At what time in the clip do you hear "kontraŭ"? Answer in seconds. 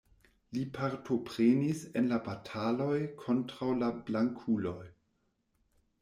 3.25-3.67